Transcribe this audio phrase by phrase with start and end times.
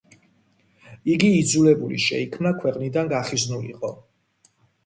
[1.15, 3.93] იგი იძულებული შეიქნა ქვეყნიდან გახიზნულიყო.